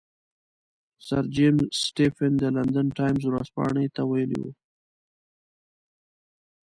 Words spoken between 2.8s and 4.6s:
ټایمز ورځپاڼې ته ویلي وو.